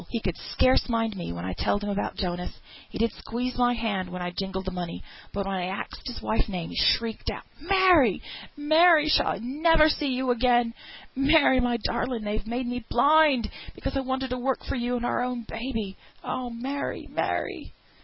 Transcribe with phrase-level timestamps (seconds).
[0.09, 2.49] He could scarce mind me when I telled him about Jonas;
[2.89, 6.23] he did squeeze my hand when I jingled the money, but when I axed his
[6.23, 8.19] wife's name he shrieked out, 'Mary,
[8.57, 10.73] Mary, shall I never see you again?
[11.15, 15.05] Mary, my darling, they've made me blind because I wanted to work for you and
[15.05, 17.71] our own baby; oh, Mary, Mary!'